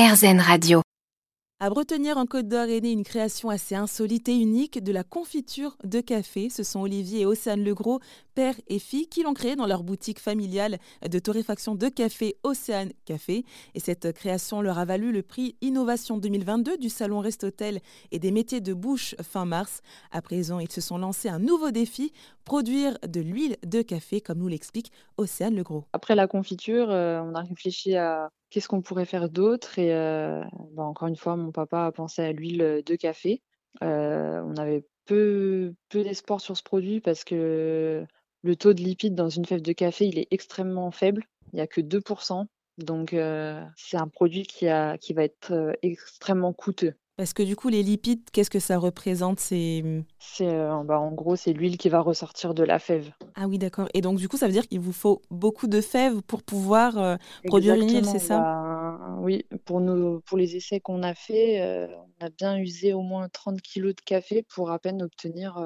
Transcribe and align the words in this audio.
RZN 0.00 0.40
Radio. 0.40 0.80
À 1.60 1.68
Bretonnière 1.68 2.16
en 2.16 2.24
Côte 2.24 2.48
d'Or 2.48 2.70
est 2.70 2.80
née 2.80 2.90
une 2.90 3.04
création 3.04 3.50
assez 3.50 3.74
insolite 3.74 4.30
et 4.30 4.34
unique 4.34 4.82
de 4.82 4.92
la 4.92 5.04
confiture 5.04 5.76
de 5.84 6.00
café. 6.00 6.48
Ce 6.48 6.62
sont 6.62 6.80
Olivier 6.80 7.20
et 7.20 7.26
Océane 7.26 7.62
Legros, 7.62 8.00
père 8.34 8.54
et 8.68 8.78
fille, 8.78 9.08
qui 9.08 9.22
l'ont 9.22 9.34
créée 9.34 9.56
dans 9.56 9.66
leur 9.66 9.82
boutique 9.82 10.18
familiale 10.18 10.78
de 11.06 11.18
torréfaction 11.18 11.74
de 11.74 11.86
café 11.90 12.38
Océane 12.44 12.92
Café. 13.04 13.44
Et 13.74 13.80
cette 13.80 14.12
création 14.12 14.62
leur 14.62 14.78
a 14.78 14.86
valu 14.86 15.12
le 15.12 15.20
prix 15.20 15.56
Innovation 15.60 16.16
2022 16.16 16.78
du 16.78 16.88
Salon 16.88 17.20
Restotel 17.20 17.80
et 18.10 18.18
des 18.18 18.30
métiers 18.30 18.62
de 18.62 18.72
bouche 18.72 19.14
fin 19.22 19.44
mars. 19.44 19.82
À 20.12 20.22
présent, 20.22 20.60
ils 20.60 20.72
se 20.72 20.80
sont 20.80 20.96
lancés 20.96 21.28
un 21.28 21.40
nouveau 21.40 21.72
défi, 21.72 22.14
produire 22.46 22.96
de 23.06 23.20
l'huile 23.20 23.58
de 23.66 23.82
café, 23.82 24.22
comme 24.22 24.38
nous 24.38 24.48
l'explique 24.48 24.92
Océane 25.18 25.56
Legros. 25.56 25.84
Après 25.92 26.14
la 26.14 26.26
confiture, 26.26 26.90
euh, 26.90 27.20
on 27.20 27.34
a 27.34 27.42
réfléchi 27.42 27.96
à 27.96 28.30
qu'est-ce 28.50 28.68
qu'on 28.68 28.82
pourrait 28.82 29.06
faire 29.06 29.28
d'autre 29.28 29.78
Et 29.78 29.94
euh, 29.94 30.42
bah, 30.72 30.82
encore 30.82 31.08
une 31.08 31.16
fois, 31.16 31.36
mon 31.36 31.52
papa 31.52 31.86
a 31.86 31.92
pensé 31.92 32.22
à 32.22 32.32
l'huile 32.32 32.82
de 32.84 32.96
café. 32.96 33.42
Euh, 33.82 34.42
on 34.44 34.56
avait 34.56 34.84
peu, 35.06 35.74
peu 35.88 36.02
d'espoir 36.02 36.40
sur 36.40 36.56
ce 36.56 36.62
produit 36.62 37.00
parce 37.00 37.24
que 37.24 38.04
le 38.42 38.56
taux 38.56 38.74
de 38.74 38.82
lipides 38.82 39.14
dans 39.14 39.28
une 39.28 39.44
fève 39.44 39.62
de 39.62 39.72
café, 39.72 40.06
il 40.06 40.18
est 40.18 40.28
extrêmement 40.30 40.90
faible. 40.90 41.24
Il 41.52 41.56
n'y 41.56 41.62
a 41.62 41.66
que 41.66 41.80
2%. 41.80 42.46
Donc, 42.78 43.12
euh, 43.12 43.62
c'est 43.76 43.96
un 43.96 44.08
produit 44.08 44.44
qui, 44.44 44.66
va 44.66 44.96
être 45.18 45.76
extrêmement 45.82 46.52
coûteux. 46.52 46.94
Parce 47.20 47.34
que 47.34 47.42
du 47.42 47.54
coup, 47.54 47.68
les 47.68 47.82
lipides, 47.82 48.22
qu'est-ce 48.32 48.48
que 48.48 48.58
ça 48.58 48.78
représente? 48.78 49.40
C'est 49.40 49.84
euh, 50.40 50.82
bah, 50.84 50.98
en 50.98 51.12
gros, 51.12 51.36
c'est 51.36 51.52
l'huile 51.52 51.76
qui 51.76 51.90
va 51.90 52.00
ressortir 52.00 52.54
de 52.54 52.62
la 52.62 52.78
fève. 52.78 53.12
Ah 53.34 53.46
oui, 53.46 53.58
d'accord. 53.58 53.90
Et 53.92 54.00
donc, 54.00 54.16
du 54.16 54.26
coup, 54.26 54.38
ça 54.38 54.46
veut 54.46 54.52
dire 54.54 54.66
qu'il 54.66 54.80
vous 54.80 54.90
faut 54.94 55.20
beaucoup 55.30 55.66
de 55.66 55.82
fèves 55.82 56.22
pour 56.22 56.42
pouvoir 56.42 56.96
euh, 56.96 57.16
produire 57.46 57.74
une 57.74 57.90
huile, 57.92 58.06
c'est 58.06 58.18
ça? 58.20 58.38
Bah, 58.38 59.16
Oui, 59.18 59.44
pour, 59.66 59.82
nos, 59.82 60.20
pour 60.20 60.38
les 60.38 60.56
essais 60.56 60.80
qu'on 60.80 61.02
a 61.02 61.12
fait, 61.14 61.60
euh, 61.60 61.88
on 62.22 62.24
a 62.24 62.30
bien 62.30 62.56
usé 62.56 62.94
au 62.94 63.02
moins 63.02 63.28
30 63.28 63.60
kg 63.60 63.88
de 63.92 64.00
café 64.00 64.42
pour 64.42 64.70
à 64.70 64.78
peine 64.78 65.02
obtenir, 65.02 65.62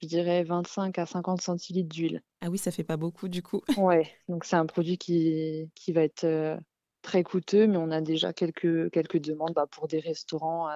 je 0.00 0.08
dirais, 0.08 0.42
25 0.42 0.98
à 0.98 1.04
50 1.04 1.42
centilitres 1.42 1.94
d'huile. 1.94 2.22
Ah 2.40 2.48
oui, 2.48 2.56
ça 2.56 2.70
fait 2.70 2.84
pas 2.84 2.96
beaucoup 2.96 3.28
du 3.28 3.42
coup. 3.42 3.60
Ouais, 3.76 4.10
donc 4.28 4.44
c'est 4.46 4.56
un 4.56 4.66
produit 4.66 4.96
qui, 4.96 5.70
qui 5.74 5.92
va 5.92 6.02
être 6.02 6.58
très 7.02 7.22
coûteux, 7.22 7.66
mais 7.66 7.76
on 7.76 7.90
a 7.90 8.00
déjà 8.00 8.32
quelques, 8.32 8.90
quelques 8.90 9.20
demandes 9.20 9.54
bah, 9.54 9.66
pour 9.70 9.88
des 9.88 10.00
restaurants 10.00 10.68
euh, 10.68 10.74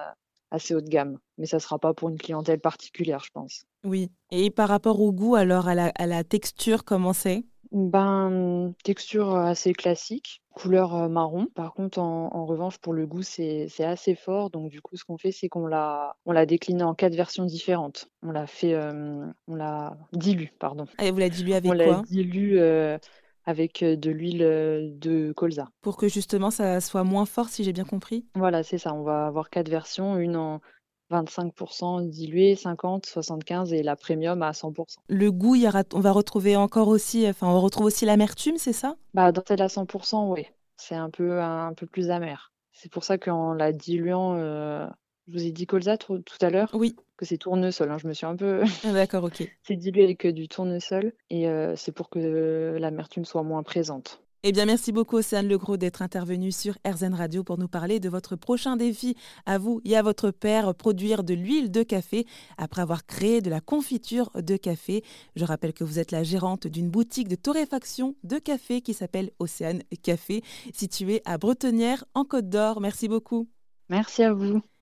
assez 0.51 0.75
haut 0.75 0.81
de 0.81 0.89
gamme. 0.89 1.19
Mais 1.37 1.45
ça 1.45 1.57
ne 1.57 1.61
sera 1.61 1.79
pas 1.79 1.93
pour 1.93 2.09
une 2.09 2.17
clientèle 2.17 2.59
particulière, 2.59 3.23
je 3.23 3.31
pense. 3.31 3.65
Oui. 3.83 4.11
Et 4.31 4.49
par 4.49 4.69
rapport 4.69 5.01
au 5.01 5.11
goût, 5.11 5.35
alors 5.35 5.67
à 5.67 5.75
la, 5.75 5.91
à 5.95 6.05
la 6.05 6.23
texture, 6.23 6.85
comment 6.85 7.13
c'est? 7.13 7.43
Ben, 7.73 8.75
texture 8.83 9.35
assez 9.35 9.73
classique, 9.73 10.43
couleur 10.53 10.93
euh, 10.95 11.09
marron. 11.09 11.47
Par 11.55 11.73
contre, 11.73 11.97
en, 11.97 12.45
revanche, 12.45 12.77
pour 12.77 12.93
le 12.93 13.07
goût, 13.07 13.23
c'est 13.23 13.67
assez 13.79 14.13
fort. 14.13 14.51
Donc, 14.51 14.69
du 14.69 14.79
coup, 14.79 14.95
ce 14.95 15.03
qu'on 15.03 15.17
fait, 15.17 15.31
c'est 15.31 15.49
qu'on 15.49 15.65
l'a 15.65 16.15
décliné 16.45 16.83
en 16.83 16.93
quatre 16.93 17.15
versions 17.15 17.45
différentes. 17.45 18.09
On 18.21 18.29
l'a 18.29 18.45
fait, 18.45 18.75
euh, 18.75 19.25
on 19.47 19.55
l'a 19.55 19.97
dilu, 20.13 20.53
pardon. 20.59 20.85
Et 21.01 21.09
vous 21.09 21.17
l'a 21.17 21.29
dilué 21.29 21.55
avec 21.55 21.71
quoi? 21.71 21.83
On 21.83 21.91
l'a 21.91 22.01
dilu 22.03 22.59
avec 23.45 23.83
de 23.83 24.11
l'huile 24.11 24.93
de 24.99 25.33
colza. 25.33 25.67
Pour 25.81 25.97
que 25.97 26.07
justement 26.07 26.51
ça 26.51 26.79
soit 26.81 27.03
moins 27.03 27.25
fort, 27.25 27.49
si 27.49 27.63
j'ai 27.63 27.73
bien 27.73 27.83
compris? 27.83 28.25
Voilà, 28.35 28.63
c'est 28.63 28.77
ça. 28.77 28.93
On 28.93 29.03
va 29.03 29.27
avoir 29.27 29.49
quatre 29.49 29.69
versions, 29.69 30.17
une 30.17 30.35
en 30.35 30.61
25% 31.11 32.01
dilué, 32.09 32.55
50, 32.55 33.05
75 33.05 33.73
et 33.73 33.83
la 33.83 33.95
premium 33.95 34.41
à 34.41 34.51
100%. 34.51 34.97
Le 35.07 35.31
goût, 35.31 35.55
on 35.93 35.99
va 35.99 36.11
retrouver 36.11 36.55
encore 36.55 36.87
aussi, 36.87 37.27
enfin 37.27 37.47
on 37.47 37.61
retrouve 37.61 37.85
aussi 37.85 38.05
l'amertume, 38.05 38.57
c'est 38.57 38.73
ça? 38.73 38.95
Bah 39.13 39.31
dans 39.31 39.43
celle 39.47 39.61
à 39.61 39.67
100%, 39.67 40.31
oui. 40.31 40.47
C'est 40.77 40.95
un 40.95 41.09
peu 41.09 41.41
un 41.41 41.73
peu 41.73 41.85
plus 41.85 42.09
amer. 42.09 42.51
C'est 42.71 42.91
pour 42.91 43.03
ça 43.03 43.17
qu'en 43.19 43.53
la 43.53 43.71
diluant, 43.71 44.35
je 45.27 45.33
vous 45.33 45.45
ai 45.45 45.51
dit 45.51 45.65
colza 45.65 45.97
tout, 45.97 46.23
à 46.41 46.49
l'heure. 46.49 46.69
Oui. 46.73 46.95
Que 47.17 47.25
c'est 47.25 47.37
tournesol. 47.37 47.91
Hein. 47.91 47.97
Je 47.97 48.07
me 48.07 48.13
suis 48.13 48.25
un 48.25 48.35
peu. 48.35 48.63
Ah, 48.83 48.91
d'accord, 48.91 49.23
ok. 49.23 49.49
c'est 49.63 49.75
dilué 49.75 50.03
avec 50.03 50.27
du 50.27 50.47
tournesol 50.47 51.13
et 51.29 51.47
c'est 51.75 51.91
pour 51.91 52.09
que 52.09 52.77
l'amertume 52.79 53.25
soit 53.25 53.43
moins 53.43 53.63
présente. 53.63 54.23
Eh 54.45 54.51
bien, 54.51 54.65
merci 54.65 54.91
beaucoup, 54.91 55.15
Océane 55.15 55.47
Legros, 55.47 55.77
d'être 55.77 56.01
intervenue 56.01 56.51
sur 56.51 56.77
RZN 56.85 57.13
Radio 57.13 57.45
pour 57.45 57.57
nous 57.57 57.69
parler 57.69 58.01
de 58.01 58.09
votre 58.09 58.35
prochain 58.35 58.75
défi 58.75 59.15
à 59.45 59.57
vous 59.57 59.79
et 59.85 59.95
à 59.95 60.01
votre 60.01 60.31
père, 60.31 60.75
produire 60.75 61.23
de 61.23 61.33
l'huile 61.33 61.71
de 61.71 61.81
café 61.81 62.25
après 62.57 62.81
avoir 62.81 63.05
créé 63.05 63.39
de 63.39 63.49
la 63.49 63.61
confiture 63.61 64.29
de 64.35 64.57
café. 64.57 65.01
Je 65.37 65.45
rappelle 65.45 65.71
que 65.71 65.85
vous 65.85 65.97
êtes 65.97 66.11
la 66.11 66.23
gérante 66.23 66.67
d'une 66.67 66.89
boutique 66.89 67.29
de 67.29 67.35
torréfaction 67.35 68.17
de 68.25 68.37
café 68.37 68.81
qui 68.81 68.93
s'appelle 68.93 69.31
Océane 69.39 69.81
Café, 70.01 70.43
située 70.73 71.21
à 71.23 71.37
Bretonnière, 71.37 72.03
en 72.13 72.25
Côte 72.25 72.49
d'Or. 72.49 72.81
Merci 72.81 73.07
beaucoup. 73.07 73.47
Merci 73.87 74.23
à 74.23 74.33
vous. 74.33 74.61